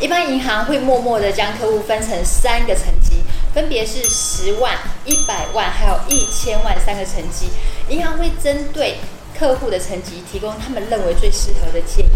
[0.00, 7.50] 一般银行会默默的将客户分成三个层级，分别是十万、一百万，还有一千万三个层级。
[7.90, 8.96] 银行会针对
[9.38, 12.10] 客户的层级，提供他们认为最适合的建议。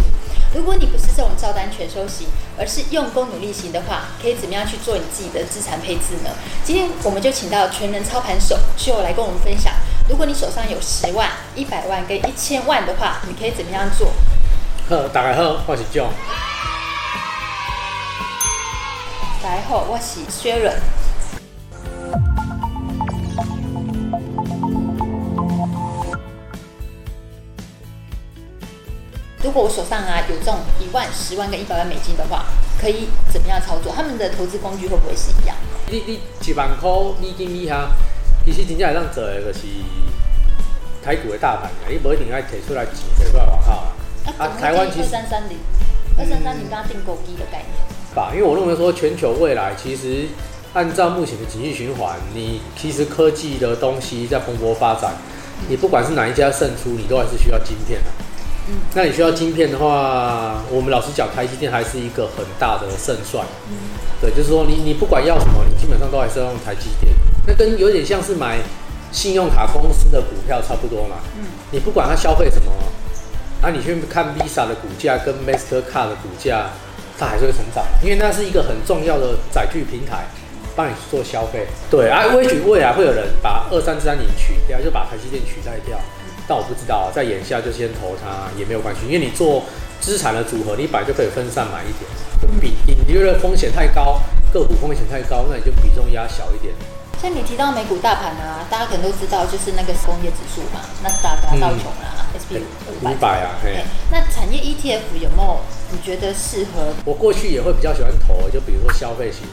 [0.54, 2.26] 如果你不是这种照单全收型，
[2.58, 6.30] 而是用功努力型的话，可以怎么样去做你自己的资产配置呢？
[6.64, 9.75] 今天我们就请到全能操盘手就来跟我们分享，
[10.09, 14.11] 如果你手上有十万、一百万跟一千万的话，你可以怎么样做？
[14.89, 16.09] 好，大家好，我是 John。
[19.45, 20.73] 大家好，我是 Sharon。
[29.42, 32.46] 如果我手上啊有这种一万、十万跟一百万美金的话，
[32.80, 33.92] 可以怎么样操作？
[33.95, 35.55] 他们的投资工具会不会是一样？
[35.91, 37.91] 你你一万块美金以下，
[38.47, 39.66] 其实真正会当做的就是
[41.05, 43.72] 台股的大盘，你不一定要提出来钱，提出来往后
[44.38, 45.58] 啊，台湾其实二三三零，
[46.16, 47.94] 二三三零刚刚订购机的概念。
[48.14, 50.27] 吧，因为我认为说全球未来其实
[50.72, 55.12] 按照目前的经济循环，你其实科技的东西在蓬勃发展，
[55.69, 58.06] 你不管是哪一家胜出，你都还是需要晶片的。
[58.66, 63.44] 嗯，那你需要晶片的话，我们老实讲，台积电还是一个很大的胜算。
[63.69, 63.77] 嗯，
[64.22, 67.12] 对，就是说你你不管要什么，你基本上都还是要用台积电。
[67.46, 68.58] 那跟有点像是买
[69.12, 71.17] 信用卡公司的股票差不多嘛。
[71.36, 72.72] 嗯，你不管它消费什么，
[73.61, 76.70] 啊，你去看 Visa 的股价跟 Mastercard 的股价，
[77.19, 80.25] 它还是会成长，因为那是一个很重要的载具平台，
[80.75, 81.67] 帮你做消费。
[81.91, 85.98] 对啊，也许未来会有人把二三三零取掉，就把台积电取代掉。
[86.47, 89.62] 但我不知道，在眼下就先投它也没有关系，因为你做
[90.01, 92.05] 资产的组合，你本来就可以分散买一点，
[92.42, 94.20] 就比你觉得风险太高，
[94.53, 96.75] 个股风险太高，那你就比重压小一点。
[97.25, 102.61] 像你提到美股大盘啊，大家可能都知道，就是那个工业指数嘛，纳斯达克、道琼啊，SP
[103.00, 103.56] 五百啊。
[103.64, 105.58] 嘿，那产业 ETF 有没有
[105.91, 106.92] 你觉得适合？
[107.06, 109.47] 我过去也会比较喜欢投，就比如说消费型。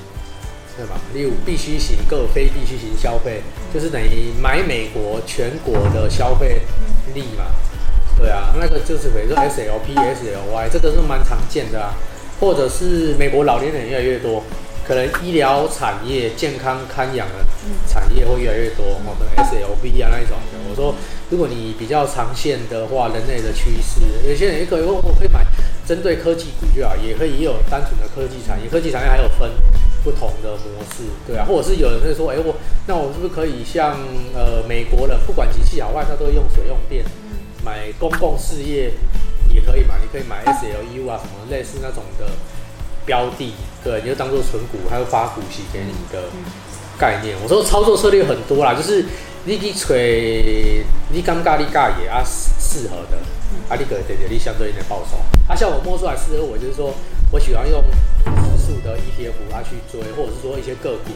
[0.76, 0.96] 对吧？
[1.14, 3.42] 例如必需型、各非必需型消费，
[3.74, 6.64] 就是等于买美国全国的消费
[7.14, 7.46] 力嘛。
[8.18, 11.94] 对啊，那个就是比如说 SLP、SLY，这个是蛮常见的啊。
[12.42, 14.44] 或者是美国老年人越来越多，
[14.88, 17.46] 可能医疗产业、健康看养的
[17.88, 20.58] 产业会越来越多，哦，可能 SLB 啊那一种的。
[20.70, 20.96] 我说，
[21.30, 25.46] 如果你比较长线的话，人类的趋势，有些人也可以，我可以买
[25.86, 29.50] 针对科技股就好，也可以也有单纯的科技产业，科技产业还有分。
[30.04, 32.56] 不同的模式，对啊，或者是有人会说，哎、欸，我
[32.88, 34.00] 那我是不是可以像
[34.34, 37.06] 呃美国人，不管景气好坏，他都会用水用电，
[37.64, 38.90] 买公共事业
[39.48, 39.94] 也可以嘛？
[40.02, 42.26] 你可以买 SLU 啊，什么类似那种的
[43.06, 43.54] 标的，
[43.84, 46.24] 对，你就当做存股，还有发股息给你的
[46.98, 47.36] 概念。
[47.44, 49.06] 我说操作策略很多啦，就是
[49.46, 53.18] 你去吹，你尴尬你尬也啊适合的，
[53.70, 55.18] 啊你可以给你相对应的报酬。
[55.48, 56.94] 啊，像我摸出来适合我，就是说
[57.32, 57.84] 我喜欢用。
[58.24, 61.10] 指数的 ETF 啊去追，或者是说一些个股，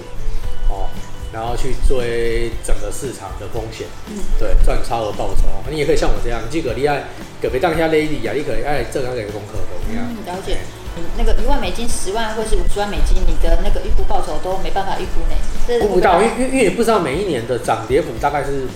[0.68, 0.90] 哦，
[1.32, 5.44] 然后去追整个市场的风险，嗯，对，赚超额报酬。
[5.70, 7.04] 你也可以像我这样，你记得你爱
[7.40, 10.04] 给别当下 lady 啊，你可以爱正常给功课怎么样。
[10.10, 10.58] 嗯，了解。
[10.98, 15.80] 嗯，那个一万美金、十万或是五十万美金，你的那个预估报酬都没办法预估呢？
[15.82, 18.68] 估不到，因为因为也不知道每一年的涨跌幅大概是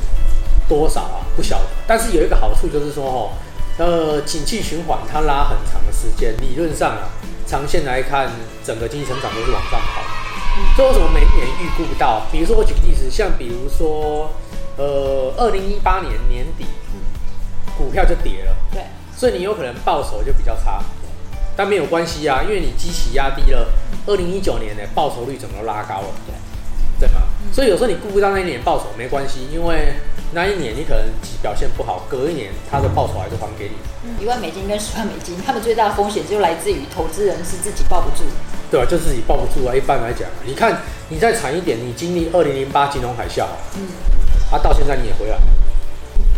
[0.68, 1.66] 多少啊，不晓得。
[1.88, 3.29] 但是有一个好处就是说，哦，
[3.78, 7.09] 呃，景气循环它拉很长的时间，理论上啊。
[7.50, 8.29] 长线来看，
[8.63, 10.03] 整个经济成长都是往上跑。
[10.75, 12.22] 所以为什么每一年预估不到？
[12.31, 14.29] 比如说我举个例子，像比如说，
[14.78, 16.66] 呃，二零一八年年底，
[17.75, 18.84] 股票就跌了，对，
[19.18, 20.84] 所以你有可能报酬就比较差。
[21.59, 23.68] 但没有关系啊，因为你基期压低了，
[24.08, 27.24] 二零一九年的报酬率整个都拉高了，对，对吗？
[27.52, 29.96] 所以有时候你顾不到那一年报酬没关系，因为。
[30.31, 31.06] 那一年你可能
[31.42, 34.24] 表现不好，隔一年他的报酬还是还给你。
[34.24, 38.24] 一万美金跟十万美金，他们最大的风险就来自于投资人是自己抱不住。
[38.70, 39.74] 对啊，就自己抱不住啊。
[39.74, 43.90] 一般来讲，你看你再惨一点，你经历二零零八金融海啸，嗯，
[44.52, 45.40] 啊，到现在你也回来。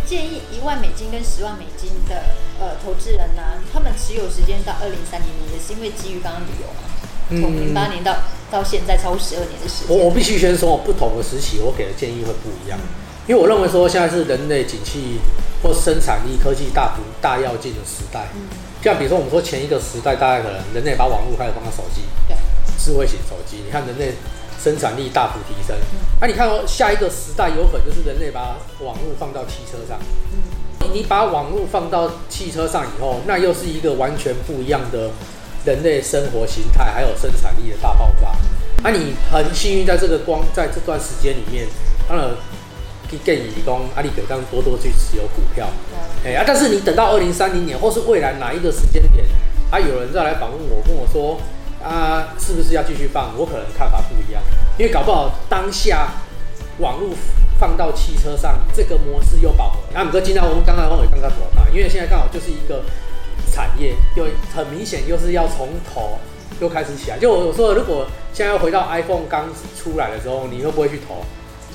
[0.06, 2.16] 建议一万美金跟十万美金的
[2.62, 6.88] 呃投资人呢、啊，他们持有时间到二零三零年，也是因为基于刚刚理由嘛。
[7.32, 8.16] 从零八年到
[8.52, 9.98] 到现在超过十二年的时间。
[9.98, 12.78] 我我必须先说，不同的时期，我给的建议会不一样。
[12.80, 15.20] 嗯因为我认为说现在是人类景气
[15.62, 18.50] 或生产力科技大幅大跃进的时代，嗯，
[18.84, 22.36] 像比如说我们说前一个时代，大概可能人类把网络开始放到手机，对，
[22.80, 24.16] 智慧型手机，你看人类
[24.62, 25.78] 生产力大幅提升，
[26.20, 30.00] 那、嗯啊、你看哦，下一个时代有可能就是人类把网络放到汽车上，
[30.34, 30.42] 嗯，
[30.94, 35.10] 你把网络放到汽车上以后，那又是一个完全不一样的
[35.66, 38.36] 人类生活形态，还有生产力的大爆发，
[38.84, 41.68] 那、你很幸运在这个光在这段时间里面，
[42.08, 42.30] 当然。
[43.26, 45.68] 建议你供阿里可当多多去持有股票，
[46.24, 46.46] 哎啊！
[46.48, 49.26] 但是你等到二零三零年，或是未来哪一个时间点，
[49.70, 51.38] 还、啊、有人再来访问我，跟我说，
[51.84, 53.38] 啊，是不是要继续放？
[53.38, 54.42] 我可能看法不一样，
[54.78, 56.08] 因为搞不好当下
[56.78, 57.10] 网络
[57.62, 59.78] 放到汽车上，这个模式又饱和。
[59.94, 61.70] 那我们今天我们刚刚问刚刚多大？
[61.70, 62.84] 因为现在刚好就是一个
[63.54, 66.18] 产业，又很明显又是要从头
[66.60, 67.20] 又开始起来。
[67.20, 69.46] 就我说，如果现在要回到 iPhone 刚
[69.78, 71.24] 出来的时候，你会不会去投？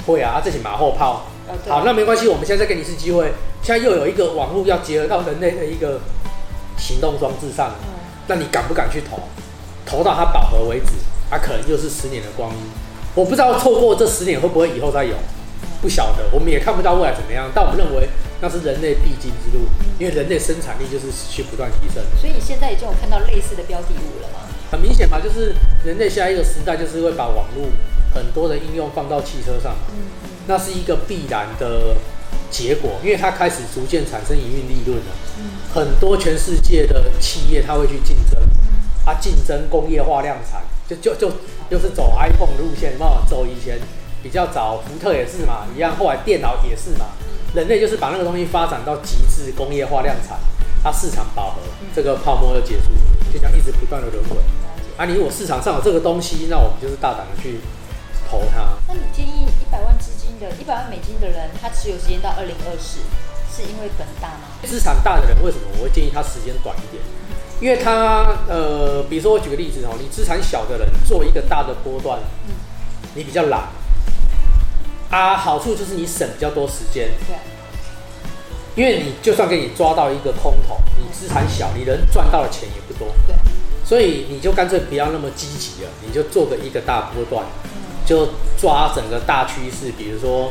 [0.04, 1.26] 会啊，这起马后炮。
[1.68, 3.32] 好，那没关系，我们现在再给你一次机会。
[3.62, 6.00] 现在又有一个网络要结合到人类的一个
[6.76, 7.70] 行动装置上，
[8.26, 9.20] 那你敢不敢去投？
[9.86, 10.94] 投到它饱和为止，
[11.30, 12.56] 它、啊、可能就是十年的光阴。
[13.14, 15.14] 我不知道错过这十年会不会以后再有，
[15.81, 17.50] 不晓得，我们也看不到未来怎么样。
[17.55, 18.08] 但我们认为
[18.40, 19.67] 那是人类必经之路，
[19.99, 22.02] 因为人类生产力就是去不断提升。
[22.20, 24.40] 所以你现在已经有看到类似的标的物了吗？
[24.70, 27.69] 很明显嘛，就是人类下一个时代就是会把网络
[28.14, 29.76] 很多的应用放到汽车上，
[30.46, 31.96] 那是一个必然的
[32.50, 35.12] 结果，因为它开始逐渐产生营运利润了。
[35.73, 38.40] 很多全世界的企业它会去竞争。
[39.05, 41.32] 它竞争工业化量产，就就就
[41.69, 43.78] 又是走 iPhone 路线，嘛，走以前
[44.26, 47.06] 比较早，福特也是嘛，一样，后来电脑也是嘛，
[47.55, 50.37] 人类就是把那个东西发展到极致工业化量产，
[50.82, 51.61] 它市场饱和，
[51.94, 52.90] 这个泡沫就结束，
[53.32, 54.37] 就这样一直不断的轮回。
[54.96, 57.61] 啊，你如果市场上有这个东西，那我们就是大胆的去
[58.28, 58.67] 投它。
[58.88, 62.99] 那你建议一百万资金的一百万美金的人，他持有时间到二零二四，
[63.55, 64.58] 是因为本大吗？
[64.64, 67.00] 资产大的人为什么我会建议他时间短一点？
[67.61, 72.19] 因为他呃，比如说我举个例子哦，你资产小的人做一个大的波段，
[73.14, 73.69] 你比较懒
[75.10, 77.08] 啊，好处就是你省比较多时间。
[77.26, 77.36] 对。
[78.74, 83.08] 因为你就算给你抓到一个空头，你资产小，你能赚到的钱也不多。
[83.26, 83.34] 对。
[83.84, 87.44] 所以你就干脆不要那么积极了，你就做个一个大波段，
[88.04, 90.50] 就抓整个大趋势，比如说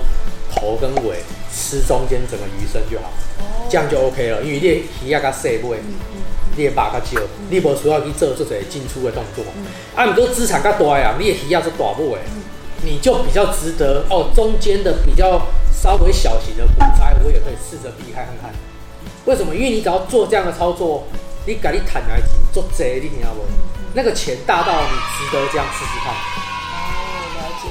[0.53, 1.17] 头跟尾
[1.53, 3.11] 吃中间整个鱼身就好，
[3.69, 4.41] 这样就 OK 了。
[4.41, 5.79] 因为你鱼啊较细尾。
[6.57, 9.43] 你也把较少，你无需要去做这些进出的动作。
[9.57, 12.19] 嗯、啊，你都资产较大呀，你也需要做大部位，
[12.81, 14.30] 你就比较值得哦。
[14.36, 15.42] 中间的比较
[15.72, 18.51] 稍微小型的股灾，我也可以试着避开看看。
[19.25, 19.56] 为什么？
[19.56, 21.04] 因为你只要做这样的操作，
[21.45, 23.42] 你敢你坦来钱做贼，你听到不？
[23.94, 26.13] 那个钱大到你值得这样试试看。
[26.13, 27.69] 哦，了解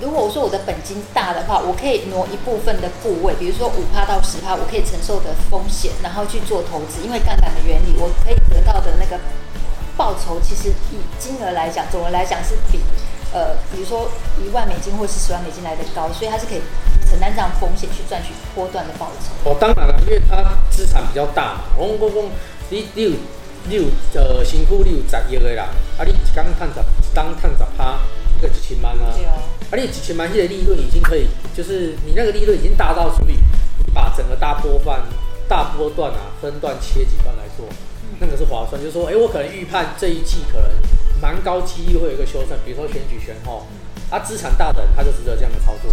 [0.00, 7.02] 如果我说我的本金大的话，我可以挪一部分的部位，比如说五趴到十趴，我可以承受的风险，然后去做投资。
[7.04, 9.20] 因为杠杆的原理，我可以得到的那个
[9.96, 12.80] 报酬，其实以金额来讲，总的来讲是比
[13.32, 16.60] 呃，比如说一万美金或是十万美金来的高，所以它是可以
[17.08, 19.50] 承担这样风险去赚取波段的报酬。
[19.50, 21.60] 哦，当然了，因为它资产比较大嘛。
[21.78, 22.30] 嗡嗡嗡，
[22.70, 23.10] 你你有
[23.68, 23.82] 你有
[24.14, 26.80] 呃，辛苦你有十亿的人，啊，你一刚赚十，
[27.14, 27.98] 当赚十趴。
[28.38, 29.10] 一个几千万啊，
[29.72, 31.26] 而且几千万现在利润已经可以，
[31.56, 33.34] 就是你那个利润已经大到足以
[33.92, 35.02] 把整个大波段、
[35.48, 37.66] 大波段啊分段切几段来做，
[38.20, 38.80] 那个是划算。
[38.80, 40.70] 就是说，哎、欸，我可能预判这一季可能
[41.20, 43.66] 蛮高几率会有一个修正，比如说选举前后，
[44.10, 45.92] 啊，资产大的人他就值得这样的操作，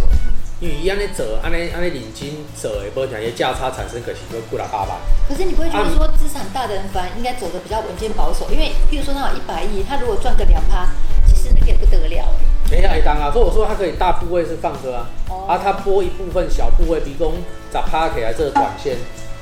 [0.60, 4.94] 因为一样的折，按那按那领金折，也不会讲一些价差产生，可惜就过了八百。
[5.28, 8.46] 可是你不会觉得说资产大的人反而应该走的比较稳健保守？
[8.50, 10.88] 因为譬如说他有一百亿，他如果赚个两趴。
[11.26, 12.24] 其实那个也不得了
[12.72, 17.32] 哎，没当啊，所以我说他可以大部位是放歌啊，哦、啊，他拨一部分小部位，比如说
[17.70, 18.96] 砸趴起来这个短线，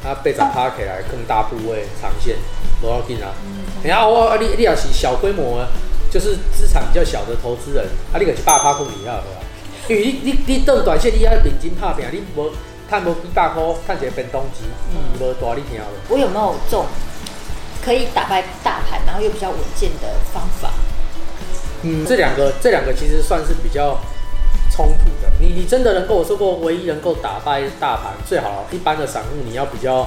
[0.05, 2.37] 它被砸趴起来更大部位长线，
[2.81, 3.33] 不要紧啊。
[3.83, 5.67] 然后我你你要是小规模，
[6.11, 9.25] 就是资产比较小的投资人，啊，你可是八趴空以下的，
[9.89, 12.51] 因为你你你等短线你要领金拍平，你无
[12.89, 15.87] 看无几百块，看起来变动机，嗯，无大你听了。
[16.11, 16.85] 我有没有这种
[17.83, 20.71] 可以打败大盘，然后又比较稳健的方法？
[21.83, 23.99] 嗯，这两个这两个其实算是比较
[24.71, 25.14] 冲突的。
[25.41, 30.07] 你你真的能够我说过，唯一能够打败大盘，最好一般的散户，你要比较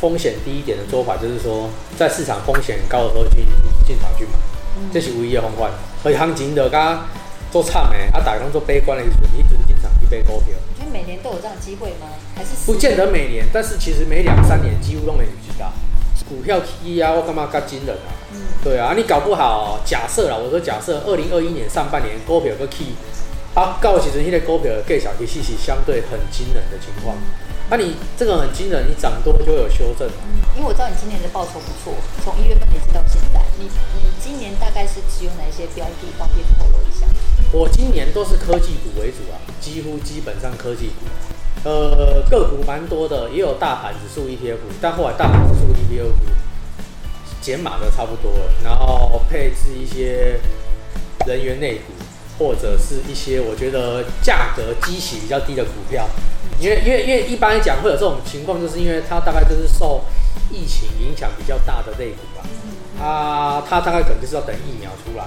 [0.00, 3.44] 风险低一点的做法，就是说在市场风险高的时候去
[3.86, 4.32] 进场去买，
[4.76, 5.70] 嗯、这是唯一的方法。
[6.04, 7.06] 而且行情的刚
[7.50, 10.54] 做差没啊，打工做悲观的意思，你只能进场去买股票。
[10.74, 12.06] 你觉得每年都有这样的机会吗？
[12.36, 15.72] 还是不见得每年，但是其实每两三年几乎都没有遇到。
[16.28, 18.12] 股票起啊，我干嘛较惊人啊？
[18.34, 22.94] 嗯、对啊，你搞不好，假设啦，我说假设二零二一年上半年股票个起，
[23.58, 27.16] 啊，到其实现在股票的计小其实是相对很惊人的情况。
[27.68, 30.06] 那、你这个很惊人，你涨多就有修正。
[30.06, 36.06] 嗯，因为我知道你今年的报酬不错，从一月份累积到现在，你你今年大概是持有哪些标的？
[36.16, 37.04] 方便透露一下？
[37.50, 41.06] 我今年都是科技股为主啊，几乎基本上科技股。
[41.68, 46.12] 呃，个股蛮多的，也有大盘指数 ETF，但后来大盘指数 ETF
[47.42, 50.38] 减码的差不多了，然后配置一些
[51.26, 51.92] 人员内股，
[52.38, 56.08] 或者是一些我觉得价格基期比较低的股票，
[56.60, 60.04] 因为因为因为一般来讲会有这种情况，就是因为它大概就是受
[60.50, 62.46] 疫情影响比较大的类股吧。
[63.00, 65.22] 啊，他大概可能就是要等疫苗出来，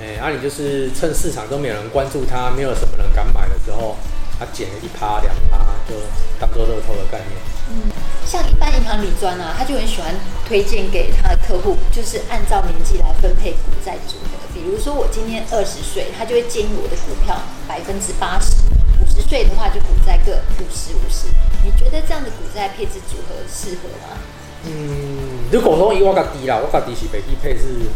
[0.00, 3.96] 哎、嗯，啊，你就是趁市场都没有人关注它，没有什么人敢买的时候，
[4.38, 5.94] 他减了一趴两趴，就
[6.40, 7.36] 当做乐透的概念。
[7.68, 7.92] 嗯，
[8.24, 10.14] 像一般银行理专啊，他就很喜欢
[10.48, 14.43] 推荐给他的客户，就是按照年纪来分配股债组合。
[14.64, 18.64] 比如说我今年二十岁，他就会建议我的股票百分之八十；
[18.98, 21.28] 五十岁的话就股债各五十五十。
[21.62, 24.16] 你觉得这样的股债配置组合适合吗？
[24.64, 27.90] 嗯，如果说以我家己啦，我家己是袂去配置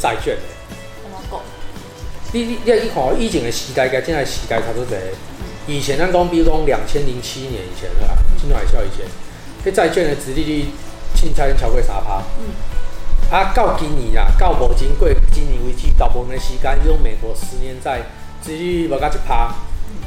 [0.00, 0.42] 债券的。
[1.04, 1.40] 怎么讲？
[2.32, 4.98] 你你你你看，以前的时代跟现在时代差不多。
[5.68, 8.18] 以前咱讲，比如讲两千零七年以前是吧？
[8.36, 9.06] 金融海啸以前，
[9.64, 10.66] 这债券的殖利率
[11.14, 12.20] 凊彩超过三趴。
[12.40, 12.50] 嗯。
[13.28, 18.00] 啊，到今年啊，到目前过今年为止，大部分的时间用美国十年债
[18.40, 19.52] 殖利率无到一趴。
[19.88, 19.98] 嗯。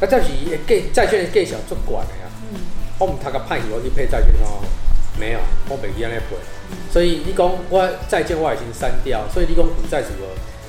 [0.00, 0.28] 啊，这是
[0.66, 2.30] 计债券的计小足管的啊。
[2.52, 2.60] 嗯。
[2.98, 4.62] 我唔读个派系，我去配债券哦。
[5.18, 6.36] 没有，我袂记安尼配。
[6.92, 10.26] 所以你讲我债券我已经删掉，所以你讲股债组合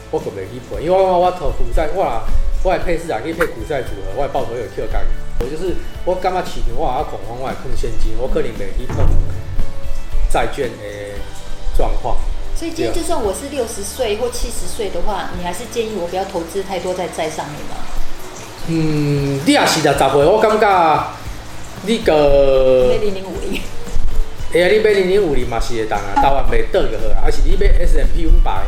[0.10, 2.22] 我可袂去配，因为我我投股债我。
[2.64, 5.06] 我也配市啊，可以配股债组合，我也报酬有特干。
[5.40, 8.98] 我就是我感觉市场，我啊恐慌，我也碰现金，我可能袂去碰
[10.36, 10.84] 债券的
[11.78, 12.18] 状况。
[12.58, 17.78] 所以今天就算我是六十岁或七十岁的话，你还是建议我不要投资太多在债上面吗？
[18.68, 21.08] 嗯，你也是六十岁，我感觉
[21.86, 23.62] 你个买零零五零，
[24.54, 28.66] 哎呀，你买零零五零嘛是会当啊，台湾袂倒就好啊，还是你买 S M P 五百？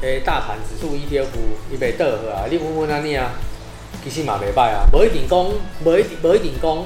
[0.00, 1.28] 诶，大盘指数 ETF
[1.70, 3.32] 伊袂倒好啊，你稳稳安尼啊，
[4.02, 5.38] 其实嘛袂歹啊，无一定讲，
[5.84, 6.84] 无一定无一定讲，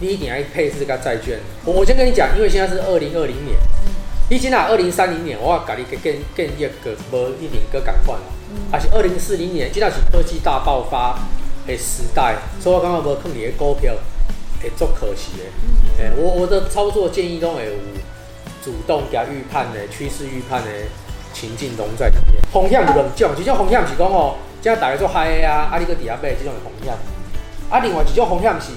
[0.00, 1.38] 你一定要配置个债券。
[1.64, 3.92] 我我先跟你讲，因为现在是二零二零年，嗯、
[4.30, 8.28] 你今仔二零三零年，我甲你建建议个无一定个共款啊，
[8.72, 11.18] 还是二零四零年，今仔是科技大爆发
[11.66, 13.94] 的时代，嗯、所以我感觉无坑你的股票
[14.62, 16.04] 会足可惜的。
[16.04, 17.72] 诶、嗯，我我的操作建议都会有
[18.64, 20.70] 主动加预判的趋势预判的。
[21.36, 26.94] 情境拢在里面，风险有两种，一种风险是讲哦，即个大家做嗨啊，啊你个底下买这种风险，
[27.68, 28.72] 啊另外一种风险是，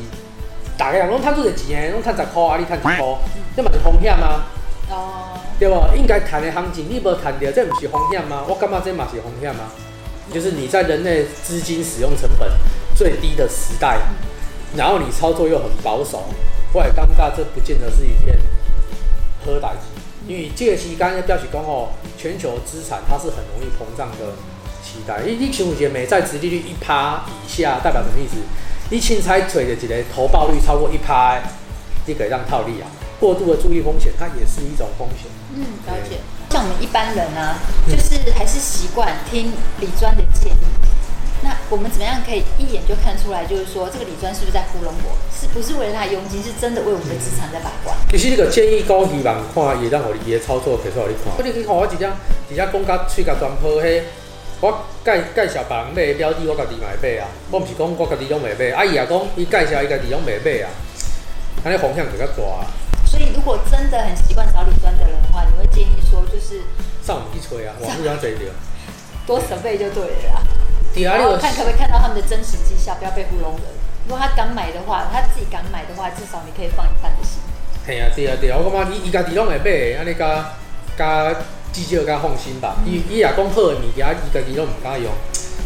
[0.79, 2.95] 大家人拢赚出个钱，拢赚十块，啊你赚一块，
[3.53, 4.47] 这嘛是风险啊？
[4.89, 5.75] 哦，对不？
[5.93, 8.45] 应该谈的行情你无谈到，这不是风险吗？
[8.47, 9.67] 我感觉这嘛是风险啊？
[10.33, 12.49] 就是你在人类资金使用成本
[12.95, 13.97] 最低的时代，
[14.77, 16.23] 然后你操作又很保守，
[16.71, 18.39] 我也尴尬这不见得是一件
[19.45, 19.99] 好代志。
[20.27, 24.31] 因为这个时间要表示讲哦，全球资产它是很容易膨胀的
[24.81, 25.23] 期待。
[25.25, 28.37] 你你像一个美债殖利率一趴以下，代表什么意思？
[28.89, 31.39] 你凊彩找的一个投报率超过一趴，
[32.07, 32.89] 你可以让套利啊。
[33.19, 35.29] 过度的注意风险，它也是一种风险。
[35.53, 36.17] 嗯，了解。
[36.49, 40.65] 像我们一般人呢、啊，就是还是习惯听理专的建议。
[41.41, 45.15] 那我们怎么样可以一眼就看出来，就是说这个理专是不是在糊弄我？
[45.31, 46.41] 是不是为了他佣金？
[46.41, 47.95] 是真的为我们的资产在把关？
[48.09, 51.45] 其实这个建议高希望看，也让我的操作可以说你看。
[51.45, 52.11] 你可以看我几张，
[52.49, 54.03] 几张公家吹个专铺嘿，
[54.61, 57.27] 我介介绍别人买的标的，我家己买买啊。
[57.49, 60.67] 我毋是讲我家己拢买买，啊伊也讲伊介绍伊家己拢买买啊。
[61.63, 62.67] 他那方向比较大。
[63.05, 66.61] 所以如果真的很习惯找理专的人的话，你会建议说就是
[67.01, 68.51] 上网去吹啊，网路上追的，
[69.25, 70.41] 多准备就对了啦。
[70.93, 73.61] 对啊，我看可不可以看到他们的真实绩效，不要被糊弄了。
[74.07, 77.39] 如果他敢买的话，他自己敢买的话，至少你可以放一半的心。
[77.85, 80.51] 系啊，对啊，对啊，我感觉伊伊家己拢会买，安尼加
[80.97, 81.33] 加
[81.71, 82.75] 至少加放心吧。
[82.85, 85.11] 伊伊也讲好的物件，伊家己拢唔敢用，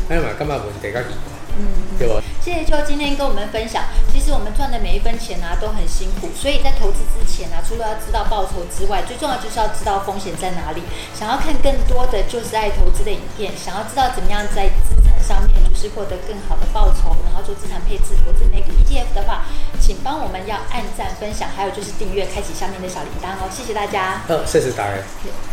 [0.10, 1.08] 哎嘛，感觉问题较大。
[1.56, 1.70] 嗯，
[2.00, 2.20] 对吧？
[2.42, 3.84] 谢谢秋今天跟我们分享。
[4.12, 10.82] 其实我们赚的每一分钱啊都很辛苦，所以在投资之前啊，除了要知道报酬之外，最重要就是要知道风险在哪里。
[11.14, 19.46] 想要看更多的就是爱投资的影片，想要知道怎么样在资产上面就是获得更好的报酬，然后做资产配置、投资美股 ETF 的话，
[19.80, 23.46] 请帮我们要按赞、分享，还有就是订阅、开启下面的小铃铛哦。
[23.54, 24.24] 谢谢大家。
[24.28, 25.53] 嗯，谢谢大家。